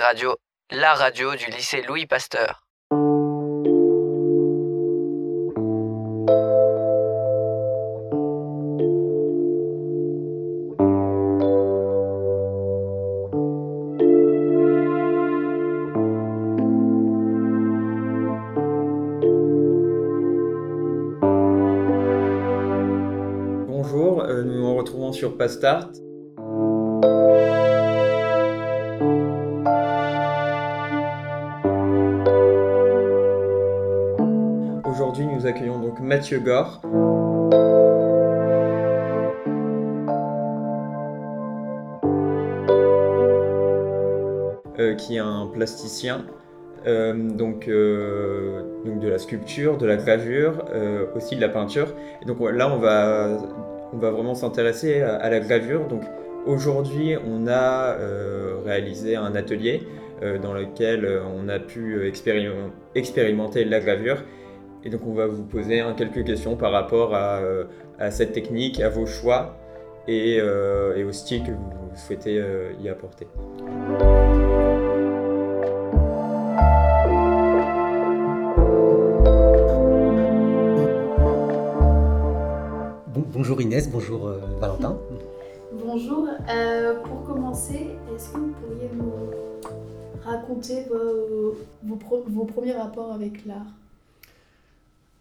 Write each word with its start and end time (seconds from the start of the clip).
Radio, 0.00 0.36
la 0.70 0.94
radio 0.94 1.34
du 1.34 1.46
lycée 1.46 1.82
Louis 1.82 2.06
Pasteur. 2.06 2.62
Bonjour, 23.66 24.22
euh, 24.22 24.44
nous 24.44 24.60
nous 24.60 24.76
retrouvons 24.76 25.12
sur 25.12 25.36
Pastart. 25.36 25.90
Mathieu 36.08 36.40
Gore. 36.40 36.80
euh, 44.78 44.94
qui 44.94 45.16
est 45.16 45.18
un 45.18 45.50
plasticien, 45.52 46.24
euh, 46.86 47.12
donc, 47.12 47.68
euh, 47.68 48.62
donc 48.86 49.00
de 49.00 49.08
la 49.08 49.18
sculpture, 49.18 49.76
de 49.76 49.84
la 49.84 49.96
gravure, 49.96 50.64
aussi 51.14 51.36
de 51.36 51.42
la 51.42 51.50
peinture. 51.50 51.88
Donc 52.26 52.38
là, 52.40 52.72
on 52.72 52.78
va, 52.78 53.36
vraiment 53.92 54.34
s'intéresser 54.34 55.02
à, 55.02 55.28
la 55.28 55.40
gravure. 55.40 55.88
Donc 55.88 56.04
aujourd'hui, 56.46 57.16
on 57.18 57.46
a 57.48 57.96
réalisé 58.64 59.16
un 59.16 59.34
atelier 59.34 59.82
dans 60.42 60.54
lequel 60.54 61.20
on 61.36 61.48
a 61.48 61.58
pu 61.58 62.08
expérim- 62.08 62.70
expérimenter 62.94 63.64
la 63.66 63.80
gravure. 63.80 64.22
Et 64.84 64.90
donc 64.90 65.00
on 65.06 65.12
va 65.12 65.26
vous 65.26 65.44
poser 65.44 65.80
hein, 65.80 65.94
quelques 65.96 66.24
questions 66.24 66.56
par 66.56 66.72
rapport 66.72 67.14
à, 67.14 67.38
euh, 67.38 67.64
à 67.98 68.10
cette 68.10 68.32
technique, 68.32 68.80
à 68.80 68.88
vos 68.88 69.06
choix 69.06 69.56
et, 70.06 70.38
euh, 70.40 70.96
et 70.96 71.04
au 71.04 71.12
style 71.12 71.42
que 71.42 71.50
vous 71.50 71.96
souhaitez 71.96 72.38
euh, 72.38 72.72
y 72.80 72.88
apporter. 72.88 73.26
Bon- 83.14 83.24
bonjour 83.32 83.60
Inès, 83.60 83.90
bonjour 83.90 84.26
euh, 84.28 84.40
Valentin. 84.60 84.98
Bonjour, 85.72 86.26
Euh, 86.50 86.94
pour 87.02 87.24
commencer, 87.24 87.88
est-ce 88.14 88.30
que 88.32 88.38
vous 88.38 88.52
pourriez 88.52 88.90
nous 88.94 89.12
raconter 90.24 90.84
vos, 90.88 91.54
vos, 91.84 91.96
pro- 91.96 92.24
vos 92.26 92.44
premiers 92.44 92.72
rapports 92.72 93.12
avec 93.12 93.44
l'art? 93.46 93.66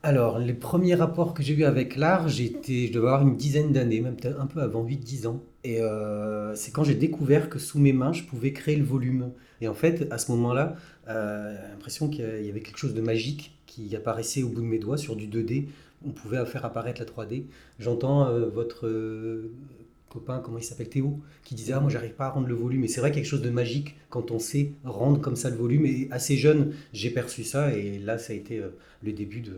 Alors, 0.03 0.37
les 0.37 0.53
premiers 0.53 0.95
rapports 0.95 1.33
que 1.33 1.41
j'ai 1.41 1.55
eus 1.55 1.63
avec 1.63 1.95
l'art, 1.95 2.29
j'étais, 2.29 2.87
je 2.87 2.93
devais 2.93 3.07
avoir 3.07 3.23
une 3.23 3.35
dizaine 3.35 3.73
d'années, 3.73 3.99
même 3.99 4.15
peut-être 4.15 4.39
un 4.39 4.45
peu 4.45 4.61
avant, 4.61 4.85
8-10 4.85 5.27
ans. 5.27 5.41
Et 5.63 5.81
euh, 5.81 6.53
c'est 6.55 6.71
quand 6.71 6.83
j'ai 6.83 6.95
découvert 6.95 7.49
que 7.49 7.57
sous 7.57 7.79
mes 7.79 7.93
mains, 7.93 8.13
je 8.13 8.23
pouvais 8.23 8.53
créer 8.53 8.75
le 8.75 8.85
volume. 8.85 9.31
Et 9.59 9.67
en 9.67 9.73
fait, 9.73 10.07
à 10.11 10.17
ce 10.19 10.31
moment-là, 10.31 10.75
euh, 11.09 11.55
j'ai 11.55 11.71
l'impression 11.71 12.09
qu'il 12.09 12.45
y 12.45 12.49
avait 12.49 12.61
quelque 12.61 12.77
chose 12.77 12.93
de 12.93 13.01
magique 13.01 13.57
qui 13.65 13.95
apparaissait 13.95 14.43
au 14.43 14.49
bout 14.49 14.61
de 14.61 14.67
mes 14.67 14.79
doigts 14.79 14.97
sur 14.97 15.15
du 15.15 15.27
2D. 15.27 15.67
On 16.05 16.11
pouvait 16.11 16.45
faire 16.45 16.63
apparaître 16.63 17.01
la 17.01 17.07
3D. 17.07 17.45
J'entends 17.79 18.27
euh, 18.27 18.47
votre 18.47 18.87
copain, 20.09 20.39
comment 20.39 20.57
il 20.57 20.63
s'appelle, 20.63 20.89
Théo, 20.89 21.19
qui 21.43 21.55
disait 21.55 21.73
Ah, 21.73 21.79
moi, 21.79 21.89
j'arrive 21.89 22.13
pas 22.13 22.27
à 22.27 22.29
rendre 22.29 22.47
le 22.47 22.55
volume. 22.55 22.83
Et 22.83 22.87
c'est 22.87 22.99
vrai 22.99 23.11
quelque 23.11 23.25
chose 23.25 23.41
de 23.41 23.49
magique 23.49 23.95
quand 24.09 24.31
on 24.31 24.39
sait 24.39 24.73
rendre 24.83 25.21
comme 25.21 25.35
ça 25.35 25.49
le 25.49 25.55
volume. 25.55 25.85
Et 25.85 26.07
assez 26.11 26.37
jeune, 26.37 26.73
j'ai 26.93 27.09
perçu 27.09 27.43
ça. 27.43 27.73
Et 27.73 27.99
là, 27.99 28.17
ça 28.17 28.33
a 28.33 28.35
été 28.35 28.59
euh, 28.59 28.69
le 29.03 29.13
début 29.13 29.41
de. 29.41 29.55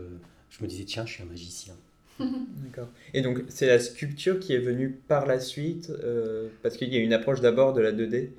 Je 0.50 0.64
me 0.64 0.68
disais 0.68 0.86
Tiens, 0.86 1.06
je 1.06 1.14
suis 1.14 1.24
un 1.24 1.28
magicien. 1.28 1.76
D'accord. 2.20 2.90
Et 3.14 3.22
donc, 3.22 3.40
c'est 3.48 3.68
la 3.68 3.80
sculpture 3.80 4.40
qui 4.40 4.54
est 4.54 4.60
venue 4.60 4.90
par 5.08 5.26
la 5.26 5.40
suite, 5.40 5.90
euh, 6.04 6.48
parce 6.62 6.78
qu'il 6.78 6.94
y 6.94 6.98
a 6.98 7.00
une 7.00 7.14
approche 7.14 7.42
d'abord 7.42 7.74
de 7.74 7.82
la 7.82 7.92
2D. 7.92 8.30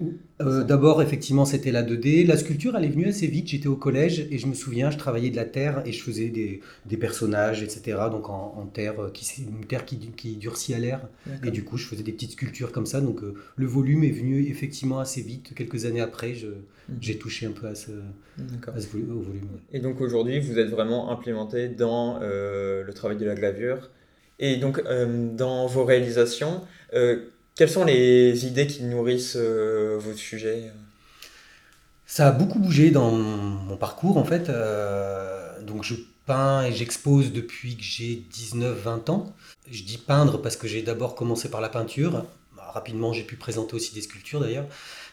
Euh, 0.40 0.62
D'abord, 0.64 1.02
effectivement, 1.02 1.44
c'était 1.44 1.72
la 1.72 1.82
2D. 1.82 2.24
La 2.26 2.36
sculpture, 2.36 2.76
elle 2.76 2.84
est 2.84 2.88
venue 2.88 3.06
assez 3.06 3.26
vite. 3.26 3.48
J'étais 3.48 3.66
au 3.68 3.76
collège 3.76 4.26
et 4.30 4.38
je 4.38 4.46
me 4.46 4.54
souviens, 4.54 4.90
je 4.90 4.98
travaillais 4.98 5.30
de 5.30 5.36
la 5.36 5.44
terre 5.44 5.82
et 5.86 5.92
je 5.92 6.02
faisais 6.02 6.28
des, 6.28 6.60
des 6.86 6.96
personnages, 6.96 7.62
etc. 7.62 7.98
Donc 8.10 8.28
en, 8.28 8.54
en 8.58 8.66
terre, 8.66 9.00
euh, 9.02 9.10
qui, 9.10 9.26
une 9.42 9.66
terre 9.66 9.84
qui, 9.84 9.96
qui 10.16 10.36
durcit 10.36 10.74
à 10.74 10.78
l'air. 10.78 11.00
Et 11.44 11.50
du 11.50 11.64
coup, 11.64 11.76
je 11.76 11.86
faisais 11.86 12.02
des 12.02 12.12
petites 12.12 12.32
sculptures 12.32 12.72
comme 12.72 12.86
ça. 12.86 13.00
Donc 13.00 13.22
euh, 13.22 13.34
le 13.56 13.66
volume 13.66 14.04
est 14.04 14.10
venu 14.10 14.46
effectivement 14.48 14.98
assez 15.00 15.22
vite. 15.22 15.54
Quelques 15.54 15.84
années 15.86 16.00
après, 16.00 16.34
je- 16.34 16.48
Mhm. 16.88 16.96
j'ai 17.02 17.18
touché 17.18 17.46
un 17.46 17.52
peu 17.52 17.68
à 17.68 17.74
ce, 17.76 17.92
à 18.74 18.80
ce 18.80 18.96
au 18.96 19.20
volume. 19.20 19.46
Et 19.72 19.78
donc 19.78 20.00
aujourd'hui, 20.00 20.40
vous 20.40 20.58
êtes 20.58 20.70
vraiment 20.70 21.10
implémenté 21.12 21.68
dans 21.68 22.18
le 22.20 22.90
travail 22.94 23.16
de 23.16 23.24
la 23.26 23.34
gravure. 23.36 23.69
Et 24.40 24.56
donc, 24.56 24.78
euh, 24.86 25.28
dans 25.36 25.66
vos 25.66 25.84
réalisations, 25.84 26.62
euh, 26.94 27.26
quelles 27.54 27.68
sont 27.68 27.84
les 27.84 28.46
idées 28.46 28.66
qui 28.66 28.82
nourrissent 28.82 29.36
euh, 29.36 29.98
vos 30.00 30.14
sujets? 30.14 30.72
Ça 32.06 32.28
a 32.28 32.32
beaucoup 32.32 32.58
bougé 32.58 32.90
dans 32.90 33.12
mon 33.12 33.76
parcours 33.76 34.16
en 34.16 34.24
fait. 34.24 34.50
Donc 35.64 35.84
je 35.84 35.94
peins 36.26 36.64
et 36.64 36.72
j'expose 36.72 37.32
depuis 37.32 37.76
que 37.76 37.84
j'ai 37.84 38.24
19-20 38.32 39.10
ans. 39.10 39.32
Je 39.70 39.84
dis 39.84 39.98
peindre 39.98 40.42
parce 40.42 40.56
que 40.56 40.66
j'ai 40.66 40.82
d'abord 40.82 41.14
commencé 41.14 41.48
par 41.48 41.60
la 41.60 41.68
peinture. 41.68 42.24
Bah, 42.56 42.68
Rapidement 42.74 43.12
j'ai 43.12 43.22
pu 43.22 43.36
présenter 43.36 43.76
aussi 43.76 43.94
des 43.94 44.02
sculptures 44.02 44.40
d'ailleurs. 44.40 44.66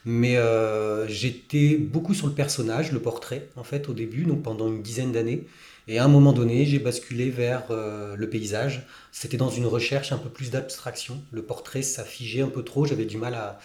Mais 0.10 0.38
euh, 0.38 1.06
j'étais 1.10 1.76
beaucoup 1.76 2.14
sur 2.14 2.28
le 2.28 2.34
personnage, 2.34 2.94
le 2.94 3.02
portrait 3.02 3.50
en 3.58 3.66
fait 3.66 3.90
au 3.90 3.94
début, 3.94 4.24
donc 4.24 4.42
pendant 4.42 4.70
une 4.70 4.82
dizaine 4.82 5.12
d'années. 5.12 5.46
Et 5.90 6.00
à 6.00 6.06
un 6.06 6.08
moment 6.08 6.32
donné 6.32 6.66
j'ai 6.66 6.80
basculé 6.80 7.30
vers 7.30 7.66
euh, 7.72 8.16
le 8.16 8.30
paysage. 8.30 8.88
C'était 9.12 9.36
dans 9.36 9.50
une 9.50 9.66
recherche 9.66 10.14
un 10.14 10.18
peu 10.18 10.30
plus 10.30 10.50
d'abstraction. 10.50 11.22
Le 11.32 11.42
portrait 11.42 11.82
ça 11.82 12.06
un 12.42 12.48
peu 12.48 12.64
trop, 12.64 12.86
j'avais 12.86 13.04
du 13.04 13.18
mal 13.18 13.34
à, 13.34 13.60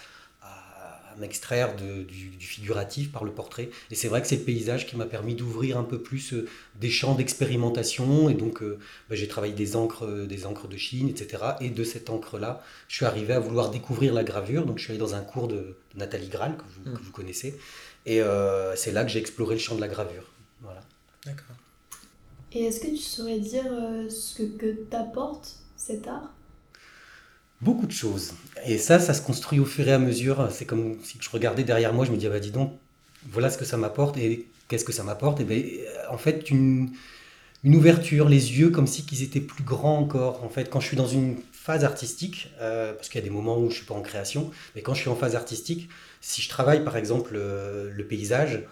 à- 1.13 1.17
m'extraire 1.19 1.75
du, 1.77 2.05
du 2.05 2.47
figuratif 2.47 3.13
par 3.13 3.25
le 3.25 3.31
portrait. 3.33 3.71
Et 3.91 3.95
c'est 3.95 4.09
vrai 4.09 4.21
que 4.23 4.29
c'est 4.29 4.37
le 4.37 4.43
paysage 4.43 4.87
qui 4.87 4.97
m'a 4.97 5.07
permis 5.07 5.35
d'ouvrir 5.35 5.79
un 5.79 5.85
peu 5.85 6.01
plus 6.03 6.33
euh, 6.35 6.49
des 6.81 6.91
champs 6.91 7.15
d'expérimentation. 7.15 8.29
Et 8.31 8.35
donc, 8.35 8.63
euh, 8.63 8.79
bah, 9.09 9.17
j'ai 9.17 9.29
travaillé 9.29 9.53
des 9.55 9.77
encres, 9.77 10.05
euh, 10.07 10.27
des 10.27 10.47
encres 10.47 10.69
de 10.69 10.77
Chine, 10.77 11.09
etc. 11.09 11.43
Et 11.61 11.71
de 11.71 11.85
cette 11.85 12.11
encre-là, 12.11 12.63
je 12.89 12.97
suis 12.97 13.05
arrivé 13.07 13.33
à 13.35 13.41
vouloir 13.41 13.71
découvrir 13.71 14.13
la 14.15 14.25
gravure. 14.25 14.67
Donc, 14.67 14.79
je 14.79 14.85
suis 14.85 14.93
allé 14.93 14.99
dans 15.01 15.15
un 15.15 15.23
cours 15.23 15.49
de, 15.49 15.55
de 15.57 15.99
Nathalie 15.99 16.29
Graal, 16.29 16.57
que 16.57 16.63
vous, 16.63 16.91
Mm. 16.91 16.95
que 16.99 17.03
vous 17.03 17.13
connaissez. 17.13 17.59
Et 18.07 18.21
euh, 18.23 18.75
c'est 18.77 18.93
là 18.93 19.05
que 19.05 19.11
j'ai 19.11 19.21
exploré 19.21 19.55
le 19.57 19.61
champ 19.61 19.75
de 19.77 19.81
la 19.81 19.89
gravure. 19.89 20.25
Voilà. 20.61 20.81
D'accord. 21.25 21.57
Et 22.53 22.65
est-ce 22.65 22.81
que 22.81 22.89
tu 22.89 22.97
saurais 22.99 23.39
dire 23.39 23.65
euh, 23.71 24.11
ce 24.11 24.35
que, 24.37 24.43
que 24.59 24.73
t'apporte 24.91 25.55
cet 25.77 26.07
art? 26.07 26.33
Beaucoup 27.63 27.87
de 27.87 27.93
choses. 27.93 28.35
Et 28.67 28.77
ça, 28.77 28.99
ça 28.99 29.15
se 29.15 29.23
construit 29.23 29.61
au 29.61 29.65
fur 29.65 29.87
et 29.87 29.93
à 29.93 29.99
mesure. 29.99 30.49
C'est 30.51 30.65
comme 30.65 30.99
si 31.05 31.19
je 31.21 31.31
regardais 31.31 31.63
derrière 31.63 31.95
moi, 31.95 32.05
je 32.05 32.11
me 32.11 32.17
disais, 32.17 32.29
bah 32.29 32.41
dis 32.41 32.51
donc, 32.51 32.73
voilà 33.31 33.51
ce 33.51 33.57
que 33.57 33.65
ça 33.65 33.77
m'apporte. 33.77 34.17
Et 34.17 34.49
qu'est-ce 34.67 34.85
que 34.85 34.93
ça 34.93 35.05
m'apporte 35.05 35.41
Et 35.41 35.45
ben, 35.45 35.63
en 36.11 36.19
fait, 36.19 36.51
une, 36.51 36.91
ouverture, 37.65 38.29
les 38.29 38.59
yeux 38.59 38.71
comme 38.71 38.89
si 38.89 39.07
qu'ils 39.07 39.23
étaient 39.23 39.41
plus 39.41 39.63
grands 39.63 39.99
encore. 39.99 40.43
En 40.43 40.49
fait, 40.49 40.71
quand 40.71 40.81
je 40.81 40.89
suis 40.89 40.97
dans 40.97 41.07
une 41.07 41.37
phase 41.53 41.85
artistique, 41.85 42.53
euh, 42.61 42.95
parce 42.95 43.09
qu'il 43.09 43.21
y 43.21 43.23
a 43.23 43.25
des 43.25 43.33
moments 43.33 43.57
où 43.61 43.71
je 43.71 43.77
suis 43.77 43.87
pas 43.87 43.95
en 43.95 44.03
création, 44.03 44.51
mais 44.75 44.83
quand 44.83 44.95
je 44.95 45.03
suis 45.03 45.11
en 45.11 45.15
phase 45.15 45.37
artistique, 45.37 45.89
si 46.21 46.43
je 46.43 46.49
travaille 46.49 46.83
par 46.83 46.97
exemple 46.97 47.35
euh, 47.37 47.91
le 47.93 48.05
paysage, 48.05 48.65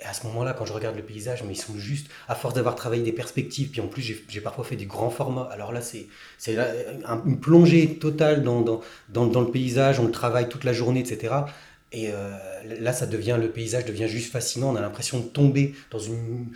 et 0.00 0.04
à 0.04 0.12
ce 0.12 0.26
moment-là, 0.28 0.54
quand 0.56 0.64
je 0.64 0.72
regarde 0.72 0.94
le 0.94 1.02
paysage, 1.02 1.42
mais 1.42 1.54
ils 1.54 1.56
sont 1.56 1.76
juste, 1.76 2.06
à 2.28 2.36
force 2.36 2.54
d'avoir 2.54 2.76
travaillé 2.76 3.02
des 3.02 3.12
perspectives, 3.12 3.70
puis 3.70 3.80
en 3.80 3.88
plus 3.88 4.02
j'ai 4.28 4.40
parfois 4.40 4.64
fait 4.64 4.76
du 4.76 4.86
grand 4.86 5.10
format, 5.10 5.48
alors 5.50 5.72
là 5.72 5.80
c'est 5.80 6.06
une 6.46 7.40
plongée 7.40 7.96
totale 7.96 8.44
dans, 8.44 8.80
le 9.12 9.50
paysage, 9.50 9.98
on 9.98 10.04
le 10.04 10.12
travaille 10.12 10.48
toute 10.48 10.62
la 10.62 10.72
journée, 10.72 11.00
etc. 11.00 11.34
Et 11.90 12.10
euh, 12.12 12.30
là, 12.80 12.92
ça 12.92 13.06
devient, 13.06 13.38
le 13.40 13.48
paysage 13.48 13.86
devient 13.86 14.08
juste 14.08 14.30
fascinant, 14.30 14.70
on 14.70 14.76
a 14.76 14.80
l'impression 14.80 15.18
de 15.20 15.24
tomber 15.24 15.74
dans, 15.90 15.98
une, 15.98 16.48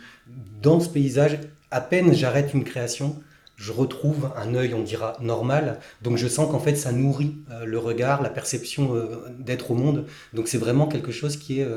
dans 0.61 0.79
ce 0.79 0.87
paysage. 0.87 1.39
À 1.71 1.81
peine 1.81 2.13
j'arrête 2.13 2.53
une 2.53 2.63
création, 2.63 3.19
je 3.57 3.71
retrouve 3.71 4.29
un 4.37 4.53
œil, 4.53 4.73
on 4.75 4.83
dira, 4.83 5.17
normal. 5.19 5.79
Donc 6.01 6.17
je 6.17 6.27
sens 6.27 6.49
qu'en 6.49 6.59
fait, 6.59 6.75
ça 6.75 6.91
nourrit 6.91 7.35
euh, 7.51 7.65
le 7.65 7.79
regard, 7.79 8.21
la 8.21 8.29
perception 8.29 8.95
euh, 8.95 9.07
d'être 9.39 9.71
au 9.71 9.73
monde. 9.73 10.05
Donc 10.33 10.47
c'est 10.47 10.59
vraiment 10.59 10.87
quelque 10.87 11.11
chose 11.11 11.35
qui 11.35 11.59
est, 11.59 11.67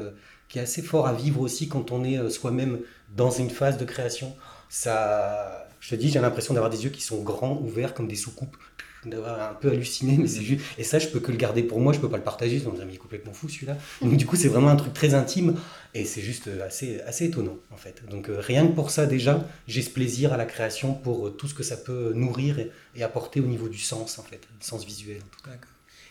qui 0.49 0.59
est 0.59 0.63
assez 0.63 0.83
fort 0.83 1.07
à 1.07 1.13
vivre 1.13 1.41
aussi 1.41 1.69
quand 1.69 1.93
on 1.93 2.05
est 2.05 2.19
euh, 2.19 2.31
soi-même 2.31 2.81
dans 3.15 3.31
une 3.31 3.51
phase 3.51 3.79
de 3.79 3.85
création. 3.85 4.35
Ça, 4.69 5.69
je 5.81 5.91
te 5.91 5.95
dis, 5.95 6.11
j'ai 6.11 6.21
l'impression 6.21 6.55
d'avoir 6.55 6.71
des 6.71 6.85
yeux 6.85 6.91
qui 6.91 7.03
sont 7.03 7.23
grands, 7.23 7.59
ouverts 7.61 7.95
comme 7.95 8.09
des 8.09 8.17
soucoupes, 8.17 8.57
d'avoir 9.05 9.51
un 9.51 9.55
peu 9.55 9.71
halluciné, 9.71 10.17
mais 10.19 10.27
c'est 10.27 10.43
juste. 10.43 10.63
Et 10.79 10.85
ça, 10.85 10.99
je 10.99 11.07
peux 11.09 11.21
que 11.21 11.31
le 11.31 11.37
garder 11.39 11.63
pour 11.63 11.81
moi, 11.81 11.93
je 11.93 12.01
peux 12.01 12.09
pas 12.09 12.17
le 12.17 12.25
partager. 12.25 12.61
On 12.67 12.71
me 12.71 12.75
dirait, 12.75 12.87
mais 12.87 12.93
il 12.93 12.97
est 12.97 12.99
complètement 12.99 13.33
fou 13.33 13.49
celui-là. 13.49 13.77
Donc 14.03 14.17
du 14.17 14.27
coup, 14.27 14.35
c'est 14.35 14.49
vraiment 14.49 14.69
un 14.69 14.77
truc 14.77 14.93
très 14.93 15.15
intime 15.15 15.55
et 15.95 16.05
c'est 16.05 16.21
juste 16.21 16.49
euh, 16.49 16.67
assez, 16.67 17.01
assez 17.03 17.27
étonnant 17.27 17.57
en 17.73 17.77
fait. 17.77 18.03
Donc 18.11 18.29
euh, 18.29 18.41
rien 18.41 18.67
que 18.67 18.73
pour 18.73 18.91
ça 18.91 19.07
déjà, 19.07 19.45
j'ai 19.69 19.83
ce 19.83 19.91
plaisir 19.91 20.33
à 20.33 20.37
la 20.37 20.47
création 20.47 20.95
pour 20.95 21.37
tout 21.37 21.47
ce 21.47 21.55
que 21.55 21.63
ça 21.63 21.77
peut 21.77 22.13
nourrir 22.15 22.59
et, 22.59 22.73
et 22.97 23.05
apporter 23.05 23.41
au 23.41 23.47
niveau 23.47 23.69
du 23.69 23.79
sens 23.79 24.19
en 24.19 24.23
fait, 24.23 24.41
le 24.59 24.65
sens 24.65 24.85
visuel 24.85 25.19
en 25.19 25.37
tout 25.37 25.49
cas. 25.49 25.57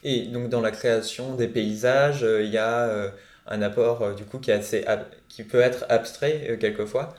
Et 0.06 0.28
donc 0.28 0.50
dans 0.50 0.62
la 0.62 0.70
création 0.70 1.36
des 1.36 1.48
paysages, 1.48 2.24
euh, 2.24 2.44
il 2.44 2.52
y 2.52 2.60
a 2.60 2.88
euh, 2.88 3.10
un 3.48 3.62
apport 3.62 4.02
euh, 4.02 4.14
du 4.14 4.24
coup 4.24 4.40
qui, 4.40 4.52
est 4.52 4.56
assez 4.56 4.86
qui 5.30 5.44
peut 5.44 5.60
être 5.60 5.86
abstrait 5.90 6.48
euh, 6.50 6.58
quelquefois. 6.58 7.16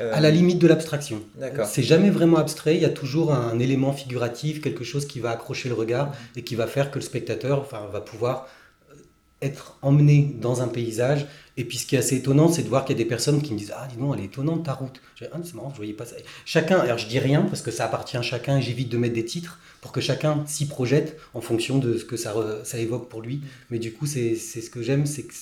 Euh, 0.00 0.12
À 0.14 0.20
la 0.20 0.30
limite 0.30 0.58
de 0.58 0.66
l'abstraction. 0.66 1.22
D'accord. 1.36 1.66
C'est 1.66 1.82
jamais 1.82 2.10
vraiment 2.10 2.36
abstrait, 2.36 2.76
il 2.76 2.82
y 2.82 2.86
a 2.86 2.90
toujours 2.90 3.32
un 3.32 3.58
élément 3.58 3.92
figuratif, 3.92 4.60
quelque 4.60 4.84
chose 4.84 5.06
qui 5.06 5.20
va 5.20 5.30
accrocher 5.30 5.68
le 5.68 5.74
regard 5.74 6.12
et 6.36 6.42
qui 6.42 6.54
va 6.54 6.66
faire 6.66 6.90
que 6.90 6.96
le 6.96 7.04
spectateur 7.04 7.60
enfin, 7.60 7.86
va 7.92 8.00
pouvoir 8.00 8.48
euh, 8.90 8.94
être 9.42 9.78
emmené 9.82 10.36
dans 10.40 10.62
un 10.62 10.68
paysage. 10.68 11.26
Et 11.56 11.64
puis 11.64 11.78
ce 11.78 11.86
qui 11.86 11.96
est 11.96 11.98
assez 11.98 12.16
étonnant, 12.16 12.48
c'est 12.48 12.62
de 12.62 12.68
voir 12.68 12.84
qu'il 12.84 12.96
y 12.96 13.00
a 13.00 13.02
des 13.02 13.08
personnes 13.08 13.42
qui 13.42 13.52
me 13.52 13.58
disent 13.58 13.72
Ah, 13.76 13.88
dis 13.90 13.96
donc, 13.96 14.14
elle 14.16 14.22
est 14.22 14.26
étonnante 14.26 14.64
ta 14.64 14.74
route. 14.74 15.00
Je 15.16 15.24
dis, 15.24 15.30
ah, 15.34 15.38
c'est 15.42 15.54
marrant, 15.54 15.70
je 15.70 15.76
voyais 15.76 15.94
pas 15.94 16.04
ça. 16.04 16.14
Chacun, 16.44 16.78
alors 16.78 16.98
je 16.98 17.08
dis 17.08 17.18
rien 17.18 17.42
parce 17.42 17.62
que 17.62 17.72
ça 17.72 17.86
appartient 17.86 18.16
à 18.16 18.22
chacun 18.22 18.58
et 18.58 18.62
j'évite 18.62 18.90
de 18.90 18.98
mettre 18.98 19.14
des 19.14 19.24
titres 19.24 19.58
pour 19.80 19.90
que 19.90 20.00
chacun 20.00 20.44
s'y 20.46 20.66
projette 20.66 21.18
en 21.34 21.40
fonction 21.40 21.78
de 21.78 21.96
ce 21.96 22.04
que 22.04 22.16
ça, 22.16 22.34
ça 22.62 22.78
évoque 22.78 23.08
pour 23.08 23.22
lui. 23.22 23.40
Mais 23.70 23.80
du 23.80 23.92
coup, 23.92 24.06
c'est 24.06 24.36
c'est 24.36 24.60
ce 24.60 24.70
que 24.70 24.82
j'aime, 24.82 25.06
c'est 25.06 25.24
que 25.24 25.34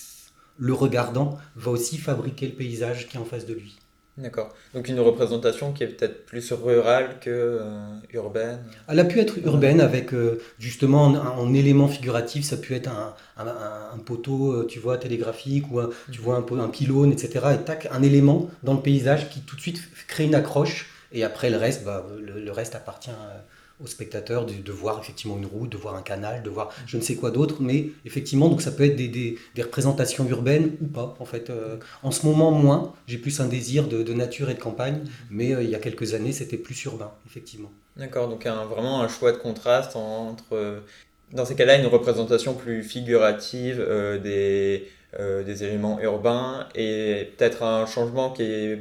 le 0.58 0.73
regardant 0.73 1.38
va 1.56 1.70
aussi 1.70 1.99
fabriquer 1.99 2.47
le 2.47 2.53
paysage 2.55 3.08
qui 3.08 3.17
est 3.17 3.20
en 3.20 3.25
face 3.25 3.47
de 3.47 3.55
lui. 3.55 3.76
D'accord. 4.17 4.55
Donc 4.73 4.88
une 4.88 4.99
représentation 4.99 5.73
qui 5.75 5.82
est 5.85 5.88
peut-être 5.88 6.25
plus 6.25 6.50
rurale 6.53 7.19
que 7.20 7.29
euh, 7.29 7.99
urbaine. 8.14 8.61
Elle 8.88 8.99
a 8.99 9.05
pu 9.05 9.20
être 9.20 9.37
urbaine 9.44 9.79
avec 9.79 10.14
euh, 10.14 10.41
justement 10.58 11.05
en, 11.05 11.17
en 11.17 11.53
élément 11.53 11.87
figuratif, 11.87 12.43
ça 12.47 12.56
peut 12.56 12.73
être 12.73 12.88
un, 12.88 13.14
un- 13.37 13.47
un- 13.47 13.91
un 13.94 13.99
poteau, 13.99 14.53
euh, 14.53 14.67
tu 14.67 14.79
vois, 14.79 14.97
télégraphique 14.97 15.70
ou 15.70 15.81
un, 15.81 15.91
tu 16.11 16.23
vois 16.23 16.37
un, 16.37 16.69
pylône, 16.69 17.12
etc. 17.12 17.49
Et 17.61 17.64
tac, 17.64 17.88
un 17.93 18.03
élément 18.03 18.49
dans 18.62 18.73
le 18.73 18.81
paysage 18.81 19.29
qui 19.29 19.41
tout 19.41 19.55
de 19.56 19.61
suite 19.61 19.82
crée 20.08 20.25
une 20.25 20.35
accroche. 20.35 20.88
Et 21.12 21.23
après 21.23 21.50
le 21.50 21.58
reste, 21.58 21.85
bah, 21.85 22.06
le, 22.19 22.41
le 22.41 22.53
reste 22.53 22.75
appartient 22.75 23.11
au 23.82 23.87
spectateur 23.87 24.46
de, 24.46 24.55
de 24.55 24.73
voir 24.73 24.99
effectivement 25.00 25.37
une 25.37 25.46
route, 25.46 25.70
de 25.70 25.76
voir 25.76 25.94
un 25.96 26.02
canal, 26.02 26.43
de 26.43 26.50
voir 26.50 26.73
je 26.87 26.96
ne 26.96 27.02
sais 27.02 27.17
quoi 27.17 27.31
d'autre. 27.31 27.56
Mais 27.61 27.88
effectivement, 28.05 28.49
donc 28.49 28.62
ça 28.62 28.70
peut 28.73 28.84
être 28.84 28.96
des, 28.96 29.08
des- 29.08 29.38
des 29.55 29.62
représentations 29.62 30.26
urbaines 30.28 30.73
ou 30.81 30.87
pas. 30.87 31.14
En 31.19 31.25
fait, 31.25 31.50
Euh, 31.50 31.76
en 32.02 32.11
ce 32.11 32.26
moment 32.26 32.50
moins. 32.50 32.93
J'ai 33.06 33.19
plus 33.19 33.40
un 33.40 33.46
désir 33.49 33.87
de, 33.88 34.02
de 34.02 34.12
nature 34.12 34.50
et 34.50 34.55
de 34.55 34.61
campagne, 34.61 35.00
mais 35.31 35.55
euh, 35.55 35.62
il 35.62 35.70
y 35.70 35.75
a 35.75 35.78
quelques 35.78 36.14
années, 36.14 36.32
c'était 36.32 36.56
plus 36.56 36.84
urbain, 36.84 37.12
effectivement. 37.26 37.70
D'accord, 37.96 38.28
donc 38.28 38.44
un, 38.46 38.64
vraiment 38.67 39.00
un 39.02 39.08
choix 39.08 39.32
de 39.32 39.38
contraste 39.38 39.96
entre, 39.96 40.44
euh, 40.55 40.81
dans 41.32 41.44
ces 41.44 41.55
cas-là, 41.55 41.79
une 41.79 41.87
représentation 41.87 42.55
plus 42.55 42.82
figurative 42.82 43.81
euh, 43.81 44.19
des, 44.19 44.88
des 45.19 45.64
éléments 45.64 45.99
urbains 46.00 46.69
et 46.75 47.32
peut-être 47.37 47.62
un 47.62 47.87
changement 47.87 48.31
qui 48.32 48.43
est, 48.43 48.79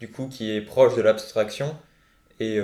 du 0.00 0.10
coup, 0.10 0.26
qui 0.28 0.50
est 0.50 0.60
proche 0.60 0.96
de 0.96 1.02
l'abstraction 1.02 1.76
et 2.40 2.60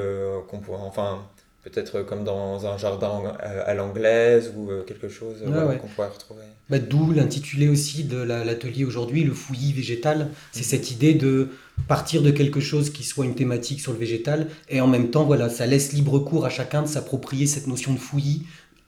qu'on 0.48 0.58
pourrait, 0.60 0.78
enfin, 0.82 1.26
peut-être 1.64 2.02
comme 2.02 2.24
dans 2.24 2.66
un 2.66 2.76
jardin 2.78 3.22
euh, 3.42 3.62
à 3.66 3.74
l'anglaise 3.74 4.52
ou 4.56 4.70
euh, 4.70 4.82
quelque 4.82 5.08
chose 5.08 5.36
Ah 5.42 5.48
voilà, 5.48 5.66
ouais. 5.66 5.78
qu'on 5.78 5.88
pourrait 5.88 6.08
retrouver. 6.08 6.42
Bah, 6.70 6.78
D'où 6.78 7.12
l'intitulé 7.12 7.68
aussi 7.68 8.04
de 8.04 8.16
la- 8.18 8.44
l'atelier 8.44 8.84
aujourd'hui, 8.84 9.24
le 9.24 9.32
fouillis 9.32 9.72
végétal. 9.72 10.28
C'est 10.52 10.62
cette 10.62 10.90
idée 10.90 11.14
de 11.14 11.48
partir 11.88 12.22
de 12.22 12.30
quelque 12.30 12.60
chose 12.60 12.90
qui 12.90 13.02
soit 13.02 13.24
une 13.24 13.34
thématique 13.34 13.80
sur 13.80 13.92
le 13.92 13.98
végétal 13.98 14.48
et 14.68 14.80
en 14.80 14.86
même 14.86 15.10
temps, 15.10 15.24
voilà, 15.24 15.48
ça 15.48 15.66
laisse 15.66 15.92
libre 15.92 16.18
cours 16.20 16.44
à 16.46 16.50
chacun 16.50 16.82
de 16.82 16.86
s'approprier 16.88 17.46
cette 17.46 17.66
notion 17.66 17.92
de 17.92 17.98
fouillis. 17.98 18.44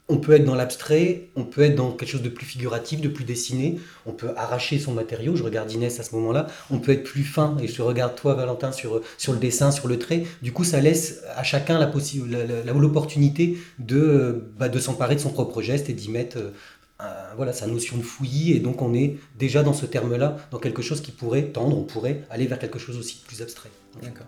On 0.09 0.19
peut 0.19 0.35
être 0.35 0.45
dans 0.45 0.55
l'abstrait, 0.55 1.31
on 1.35 1.43
peut 1.43 1.63
être 1.63 1.75
dans 1.75 1.91
quelque 1.91 2.09
chose 2.09 2.23
de 2.23 2.29
plus 2.29 2.47
figuratif, 2.47 3.01
de 3.01 3.09
plus 3.09 3.25
dessiné, 3.25 3.81
on 4.07 4.13
peut 4.13 4.31
arracher 4.37 4.79
son 4.79 4.93
matériau, 4.93 5.35
je 5.35 5.43
regarde 5.43 5.73
Inès 5.73 5.99
à 5.99 6.05
ce 6.05 6.15
moment-là, 6.15 6.47
on 6.71 6.79
peut 6.79 6.93
être 6.93 7.03
plus 7.03 7.25
fin, 7.25 7.57
et 7.61 7.67
je 7.67 7.83
regarde 7.83 8.15
toi 8.15 8.35
Valentin 8.35 8.71
sur, 8.71 9.01
sur 9.19 9.33
le 9.33 9.41
dessin, 9.41 9.73
sur 9.73 9.89
le 9.89 9.99
trait, 9.99 10.23
du 10.43 10.53
coup 10.53 10.63
ça 10.63 10.81
laisse 10.81 11.23
à 11.35 11.43
chacun 11.43 11.81
l'opportunité 11.81 13.59
de, 13.81 14.45
bah, 14.57 14.69
de 14.69 14.79
s'emparer 14.79 15.17
de 15.17 15.21
son 15.21 15.31
propre 15.31 15.61
geste 15.61 15.91
et 15.91 15.93
d'y 15.93 16.09
mettre 16.09 16.39
euh, 16.39 17.33
voilà, 17.35 17.53
sa 17.53 17.67
notion 17.67 17.97
de 17.97 18.03
fouillis, 18.03 18.53
et 18.53 18.61
donc 18.61 18.83
on 18.83 18.95
est 18.95 19.17
déjà 19.37 19.65
dans 19.65 19.75
ce 19.75 19.87
terme-là, 19.87 20.37
dans 20.53 20.59
quelque 20.59 20.83
chose 20.83 21.01
qui 21.01 21.11
pourrait 21.11 21.47
tendre, 21.47 21.77
on 21.77 21.83
pourrait 21.83 22.23
aller 22.31 22.47
vers 22.47 22.61
quelque 22.61 22.79
chose 22.79 22.97
aussi 22.97 23.21
plus 23.27 23.43
abstrait. 23.43 23.71
D'accord. 24.01 24.27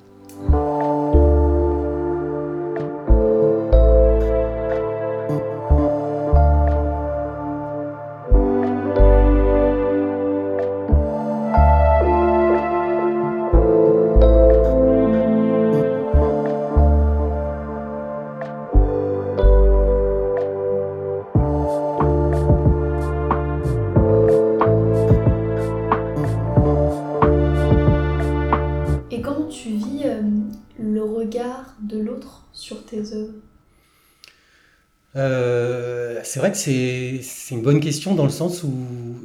Vrai 36.49 37.19
que 37.19 37.23
c'est 37.23 37.55
une 37.55 37.63
bonne 37.63 37.81
question 37.81 38.15
dans 38.15 38.25
le 38.25 38.31
sens 38.31 38.63
où 38.63 38.73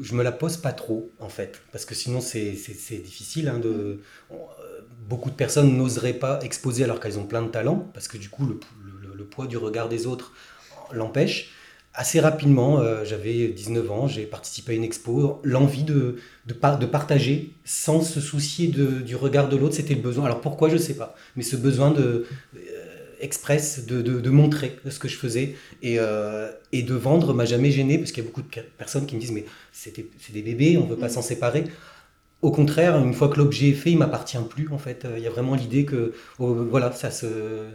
je 0.02 0.14
me 0.14 0.24
la 0.24 0.32
pose 0.32 0.58
pas 0.58 0.72
trop 0.74 1.12
en 1.20 1.30
fait. 1.30 1.62
Parce 1.72 1.86
que 1.86 1.96
sinon 1.96 2.22
c'est 2.22 2.52
difficile 3.04 3.48
hein, 3.48 3.62
euh, 3.66 3.98
beaucoup 5.08 5.30
de 5.30 5.36
personnes 5.36 5.78
n'oseraient 5.78 6.14
pas 6.14 6.40
exposer 6.44 6.84
alors 6.84 7.00
qu'elles 7.00 7.20
ont 7.20 7.26
plein 7.26 7.42
de 7.42 7.50
talents 7.50 7.88
parce 7.94 8.08
que 8.08 8.18
du 8.18 8.30
coup 8.30 8.46
le, 8.46 8.60
poids 9.24 9.48
du 9.48 9.58
regard 9.58 9.90
des 9.90 10.06
autres 10.06 10.34
l'empêche. 10.92 11.52
Assez 11.96 12.20
rapidement 12.20 12.80
euh, 12.80 13.04
j'avais 13.06 13.48
19 13.48 13.92
ans 13.92 14.08
j'ai 14.08 14.26
participé 14.26 14.74
à 14.74 14.76
une 14.76 14.84
expo. 14.84 15.40
L'envie 15.44 15.84
de 15.84 16.18
de, 16.46 16.54
par- 16.54 16.78
de 16.78 16.86
partager 16.86 17.54
sans 17.64 18.02
se 18.02 18.20
soucier 18.20 18.68
du 18.68 19.16
regard 19.16 19.48
de 19.50 19.58
l'autre 19.58 19.76
c'était 19.76 19.96
le 19.96 20.02
besoin. 20.02 20.26
Alors 20.26 20.42
pourquoi 20.42 20.70
je 20.70 20.78
sais 20.78 20.96
pas. 20.96 21.16
Mais 21.36 21.44
ce 21.44 21.56
besoin 21.56 21.92
de 21.92 22.26
express 23.24 23.86
de, 23.86 24.02
de, 24.02 24.20
de 24.20 24.30
montrer 24.30 24.78
ce 24.90 25.00
que 25.00 25.08
je 25.08 25.18
faisais 25.18 25.56
et, 25.82 25.96
euh, 26.00 26.52
et 26.72 26.84
de 26.84 26.94
vendre 26.94 27.34
m'a 27.34 27.46
jamais 27.46 27.72
gêné 27.72 27.98
parce 27.98 28.12
qu'il 28.12 28.24
y 28.24 28.28
a 28.28 28.30
beaucoup 28.30 28.44
de 28.44 28.62
personnes 28.78 29.06
qui 29.06 29.16
me 29.16 29.22
disent 29.22 29.32
mais 29.32 29.46
c'est 29.72 29.94
des 30.34 30.42
bébés, 30.42 30.78
on 30.78 30.86
veut 30.86 30.98
pas 30.98 31.10
s'en 31.10 31.22
séparer. 31.22 31.66
Au 32.42 32.52
contraire, 32.52 32.98
une 32.98 33.14
fois 33.14 33.30
que 33.30 33.38
l'objet 33.38 33.70
est 33.70 33.74
fait, 33.74 33.92
il 33.92 33.98
m'appartient 33.98 34.38
plus 34.50 34.68
en 34.72 34.78
fait. 34.78 35.06
Euh, 35.06 35.18
Il 35.18 35.24
y 35.24 35.28
a 35.28 35.30
vraiment 35.30 35.56
l'idée 35.56 35.86
que 35.86 36.14
oh, 36.40 36.54
voilà, 36.70 36.92
ça 36.92 37.10
se, 37.12 37.28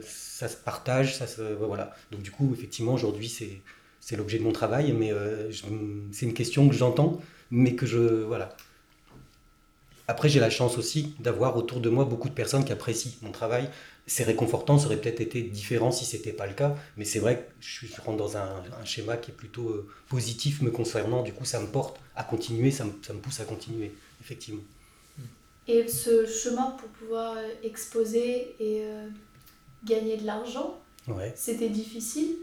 ça 0.03 0.49
se 0.49 0.57
partage, 0.57 1.17
ça 1.17 1.27
se 1.27 1.43
voilà. 1.55 1.95
Donc 2.13 2.23
du 2.23 2.31
coup, 2.31 2.53
effectivement, 2.55 2.95
aujourd'hui 2.95 3.29
c'est 3.29 3.63
c'est 4.01 4.17
l'objet 4.17 4.39
de 4.39 4.45
mon 4.45 4.53
travail, 4.53 4.93
mais 4.93 5.13
euh, 5.13 5.51
c'est 6.13 6.27
une 6.27 6.35
question 6.35 6.69
que 6.69 6.75
j'entends, 6.75 7.21
mais 7.51 7.75
que 7.75 7.87
je 7.87 7.99
voilà. 7.99 8.57
Après, 10.09 10.29
j'ai 10.31 10.41
la 10.41 10.49
chance 10.51 10.79
aussi 10.79 11.15
d'avoir 11.21 11.57
autour 11.57 11.81
de 11.81 11.91
moi 11.91 12.05
beaucoup 12.07 12.29
de 12.31 12.35
personnes 12.35 12.65
qui 12.65 12.73
apprécient 12.73 13.13
mon 13.23 13.31
travail. 13.31 13.69
C'est 14.09 14.25
réconfortant, 14.25 14.79
ça 14.79 14.87
aurait 14.87 14.97
peut-être 15.01 15.21
été 15.21 15.43
différent 15.43 15.93
si 15.93 16.05
c'était 16.07 16.33
pas 16.33 16.47
le 16.47 16.55
cas, 16.55 16.75
mais 16.97 17.05
c'est 17.05 17.21
vrai 17.21 17.37
que 17.39 17.43
je, 17.61 17.87
rentre 18.03 18.19
dans 18.19 18.37
un, 18.39 18.63
un 18.81 18.85
schéma 18.85 19.17
qui 19.19 19.31
est 19.31 19.35
plutôt 19.35 19.69
euh, 19.71 19.89
positif 20.09 20.63
me 20.63 20.71
concernant. 20.73 21.23
Du 21.23 21.33
coup, 21.35 21.45
ça 21.45 21.61
me 21.61 21.67
porte 21.69 22.01
à 22.17 22.25
continuer, 22.25 22.71
ça 22.73 22.85
me, 22.85 22.93
ça 23.07 23.13
me 23.13 23.21
pousse 23.21 23.41
à 23.41 23.45
continuer, 23.45 23.93
effectivement. 24.23 24.63
Et 25.69 25.87
ce 25.87 26.27
chemin 26.27 26.71
pour 26.79 26.89
pouvoir 26.89 27.37
euh, 27.37 27.47
exposer 27.63 28.57
et 28.59 28.85
euh, 28.85 29.07
gagner 29.85 30.17
de 30.17 30.27
l'argent, 30.27 30.79
Ouais. 31.07 31.33
c'était 31.37 31.71
difficile? 31.71 32.37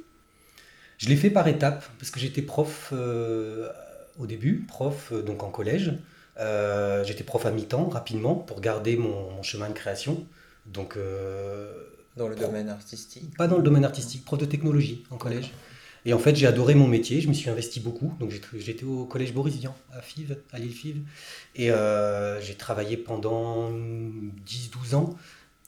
Je 0.97 1.09
l'ai 1.09 1.15
fait 1.17 1.29
par 1.29 1.47
étapes 1.47 1.85
parce 1.99 2.09
que 2.11 2.19
j'étais 2.19 2.41
prof 2.41 2.89
euh, 2.93 3.69
au 4.17 4.27
début, 4.27 4.65
prof 4.67 5.13
donc 5.13 5.43
en 5.43 5.49
collège. 5.49 5.93
J'étais 7.05 7.23
prof 7.23 7.45
à 7.45 7.51
mi-temps 7.51 7.89
rapidement 7.89 8.35
pour 8.35 8.61
garder 8.61 8.97
mon, 8.97 9.31
mon 9.31 9.43
chemin 9.43 9.69
de 9.69 9.73
création. 9.73 10.25
Donc 10.65 10.97
euh, 10.97 11.73
Dans 12.17 12.27
le 12.27 12.35
domaine 12.35 12.69
artistique. 12.69 13.35
pas 13.37 13.47
dans 13.47 13.57
le 13.57 13.63
domaine 13.63 13.85
artistique, 13.85 14.25
prof 14.25 14.39
de 14.39 14.45
technologie 14.45 15.03
en 15.11 15.17
collège. 15.17 15.51
Et 16.07 16.13
en 16.13 16.19
fait, 16.19 16.35
j'ai 16.35 16.45
adoré 16.45 16.75
mon 16.75 16.87
métier, 16.87 17.19
je 17.19 17.27
me 17.27 17.33
suis 17.33 17.49
investi 17.49 17.79
beaucoup. 17.79 18.13
Donc 18.19 18.31
j'étais 18.57 18.83
au 18.83 19.05
collège 19.05 19.33
Boris 19.33 19.55
Vian 19.55 19.75
à 19.91 20.01
Fives, 20.01 20.37
à 20.53 20.59
l'île 20.59 20.71
Fives. 20.71 21.01
Et 21.55 21.71
euh, 21.71 22.39
j'ai 22.41 22.53
travaillé 22.55 22.95
pendant 22.95 23.71
10-12 23.71 24.95
ans. 24.95 25.15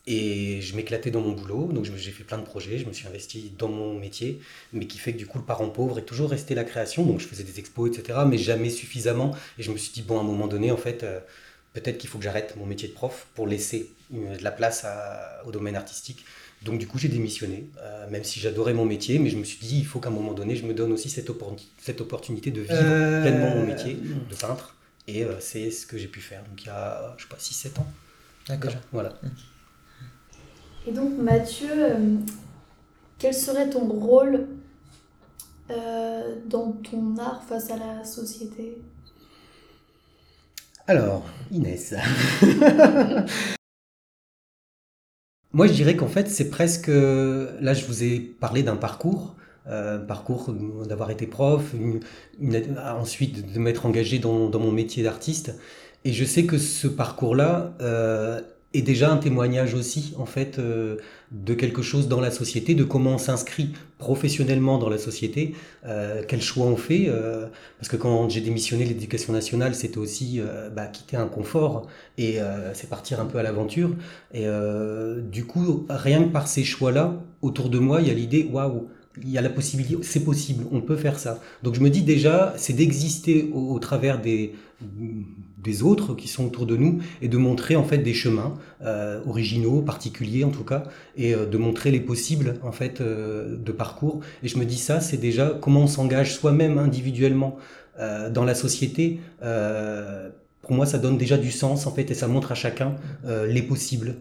Et 0.09 0.61
je 0.61 0.73
m'éclatais 0.77 1.11
dans 1.11 1.19
mon 1.19 1.33
boulot, 1.33 1.69
donc 1.73 1.83
j'ai 1.83 2.11
fait 2.11 2.23
plein 2.23 2.37
de 2.37 2.45
projets, 2.45 2.77
je 2.77 2.85
me 2.85 2.93
suis 2.93 3.05
investi 3.09 3.51
dans 3.57 3.67
mon 3.67 3.99
métier, 3.99 4.39
mais 4.71 4.87
qui 4.87 4.99
fait 4.99 5.11
que 5.11 5.17
du 5.17 5.25
coup 5.27 5.37
le 5.37 5.43
parent 5.43 5.67
pauvre 5.67 5.99
est 5.99 6.05
toujours 6.05 6.29
resté 6.29 6.55
la 6.55 6.63
création, 6.63 7.05
donc 7.05 7.19
je 7.19 7.27
faisais 7.27 7.43
des 7.43 7.59
expos, 7.59 7.89
etc., 7.89 8.19
mais 8.25 8.37
jamais 8.37 8.69
suffisamment. 8.69 9.35
Et 9.59 9.63
je 9.63 9.71
me 9.71 9.75
suis 9.75 9.91
dit, 9.91 10.03
bon, 10.03 10.17
à 10.17 10.21
un 10.21 10.23
moment 10.23 10.47
donné, 10.47 10.71
en 10.71 10.77
fait, 10.77 11.03
euh, 11.03 11.19
peut-être 11.79 11.97
qu'il 11.97 12.09
faut 12.09 12.17
que 12.17 12.23
j'arrête 12.23 12.55
mon 12.57 12.65
métier 12.65 12.87
de 12.87 12.93
prof 12.93 13.27
pour 13.35 13.47
laisser 13.47 13.91
euh, 14.13 14.37
de 14.37 14.43
la 14.43 14.51
place 14.51 14.83
à- 14.85 15.41
au 15.45 15.51
domaine 15.51 15.75
artistique. 15.75 16.25
Donc 16.63 16.79
du 16.79 16.87
coup, 16.87 16.97
j'ai 16.97 17.07
démissionné, 17.09 17.69
euh, 17.81 18.09
même 18.09 18.23
si 18.23 18.39
j'adorais 18.39 18.73
mon 18.73 18.85
métier, 18.85 19.19
mais 19.19 19.29
je 19.29 19.37
me 19.37 19.43
suis 19.43 19.59
dit, 19.59 19.77
il 19.79 19.85
faut 19.85 19.99
qu'à 19.99 20.09
un 20.09 20.11
moment 20.13 20.33
donné, 20.33 20.55
je 20.55 20.65
me 20.65 20.73
donne 20.73 20.91
aussi 20.91 21.09
cette, 21.09 21.29
oppor- 21.29 21.59
cette 21.77 22.01
opportunité 22.01 22.51
de 22.51 22.61
vivre 22.61 22.97
pleinement 23.21 23.49
mon 23.49 23.63
métier 23.63 23.93
de 24.29 24.35
peintre. 24.35 24.75
Et 25.07 25.23
euh, 25.23 25.35
c'est 25.39 25.71
ce 25.71 25.85
que 25.85 25.97
j'ai 25.97 26.07
pu 26.07 26.19
faire. 26.21 26.43
Donc 26.49 26.63
il 26.63 26.67
y 26.67 26.69
a, 26.69 27.13
je 27.17 27.23
sais 27.23 27.29
pas, 27.29 27.37
6-7 27.39 27.79
ans. 27.79 27.87
D'accord. 28.47 28.73
Voilà. 28.91 29.13
Et 30.87 30.91
donc 30.91 31.17
Mathieu, 31.17 31.69
euh, 31.71 32.17
quel 33.19 33.33
serait 33.33 33.69
ton 33.69 33.87
rôle 33.87 34.47
euh, 35.69 36.35
dans 36.45 36.71
ton 36.71 37.17
art 37.17 37.43
face 37.43 37.69
à 37.71 37.77
la 37.77 38.03
société? 38.05 38.77
Alors, 40.87 41.25
Inès. 41.51 41.93
Moi, 45.51 45.67
je 45.67 45.73
dirais 45.73 45.97
qu'en 45.97 46.07
fait, 46.07 46.29
c'est 46.29 46.49
presque. 46.49 46.87
Là, 46.87 47.73
je 47.73 47.85
vous 47.85 48.03
ai 48.03 48.19
parlé 48.19 48.63
d'un 48.63 48.77
parcours. 48.77 49.35
Euh, 49.67 49.99
parcours 49.99 50.53
d'avoir 50.87 51.11
été 51.11 51.27
prof, 51.27 51.75
ensuite 52.79 53.53
de 53.53 53.59
m'être 53.59 53.85
engagé 53.85 54.17
dans, 54.17 54.49
mon 54.59 54.71
métier 54.71 55.03
d'artiste. 55.03 55.59
Et 56.05 56.13
je 56.13 56.23
sais 56.23 56.45
que 56.45 56.57
ce 56.57 56.87
parcours-là 56.87 57.73
euh, 57.81 58.39
est 58.73 58.81
déjà 58.81 59.11
un 59.11 59.17
témoignage 59.17 59.73
aussi, 59.73 60.13
en 60.17 60.25
fait, 60.25 60.59
euh, 60.59 60.97
de 61.31 61.53
quelque 61.53 61.81
chose 61.81 62.07
dans 62.07 62.19
la 62.19 62.31
société, 62.31 62.75
de 62.75 62.83
comment 62.83 63.13
on 63.15 63.17
s'inscrit 63.17 63.73
professionnellement 63.97 64.77
dans 64.77 64.89
la 64.89 64.97
société, 64.97 65.55
euh, 65.85 66.21
quel 66.27 66.41
choix 66.41 66.65
on 66.65 66.75
fait. 66.75 67.05
Euh, 67.07 67.47
parce 67.79 67.89
que 67.89 67.95
quand 67.95 68.29
j'ai 68.29 68.41
démissionné 68.41 68.85
l'éducation 68.85 69.31
nationale, 69.33 69.73
c'était 69.73 69.97
aussi 69.97 70.41
bah, 70.75 70.87
quitter 70.87 71.17
un 71.17 71.27
confort 71.27 71.87
et 72.17 72.39
c'est 72.73 72.89
partir 72.89 73.19
un 73.19 73.25
peu 73.25 73.37
à 73.37 73.43
l'aventure. 73.43 73.91
Et 74.33 74.45
du 75.31 75.45
coup, 75.45 75.85
rien 75.89 76.23
que 76.23 76.29
par 76.29 76.47
ces 76.47 76.63
choix-là, 76.63 77.13
autour 77.41 77.69
de 77.69 77.79
moi, 77.79 78.01
il 78.01 78.07
y 78.07 78.11
a 78.11 78.13
l'idée, 78.13 78.49
waouh, 78.51 78.87
il 79.21 79.29
y 79.29 79.37
a 79.37 79.41
la 79.41 79.49
possibilité, 79.49 79.97
c'est 80.03 80.23
possible, 80.23 80.65
on 80.71 80.81
peut 80.81 80.95
faire 80.95 81.19
ça. 81.19 81.39
Donc 81.63 81.75
je 81.75 81.81
me 81.81 81.89
dis 81.89 82.01
déjà, 82.01 82.53
c'est 82.57 82.73
d'exister 82.73 83.49
au, 83.53 83.77
travers 83.79 84.21
des, 84.21 84.53
des 85.67 85.83
autres 85.83 86.15
qui 86.15 86.27
sont 86.27 86.45
autour 86.45 86.65
de 86.65 86.77
nous 86.77 86.99
et 87.21 87.27
de 87.27 87.37
montrer 87.37 87.75
en 87.75 87.83
fait 87.83 87.99
des 87.99 88.13
chemins 88.13 88.55
euh, 88.83 89.19
originaux, 89.27 89.81
particuliers 89.81 90.43
en 90.43 90.49
tout 90.49 90.63
cas, 90.63 90.83
et 91.17 91.35
euh, 91.35 91.45
de 91.45 91.57
montrer 91.57 91.91
les 91.91 91.99
possibles 91.99 92.55
en 92.63 92.71
fait 92.71 93.01
euh, 93.01 93.57
de 93.57 93.71
parcours. 93.71 94.21
Et 94.43 94.47
je 94.47 94.57
me 94.57 94.65
dis 94.65 94.77
ça, 94.77 95.01
c'est 95.01 95.17
déjà 95.17 95.57
comment 95.61 95.81
on 95.81 95.87
s'engage 95.87 96.33
soi-même 96.33 96.77
individuellement 96.77 97.57
dans 98.31 98.45
la 98.45 98.53
société. 98.53 99.19
pour 100.61 100.71
moi, 100.77 100.85
ça 100.85 100.99
donne 100.99 101.17
déjà 101.17 101.35
du 101.35 101.49
sens 101.49 101.87
en 101.87 101.91
fait 101.91 102.11
et 102.11 102.13
ça 102.13 102.27
montre 102.27 102.51
à 102.51 102.55
chacun 102.55 102.95
les 103.25 103.63
possibles 103.63 104.13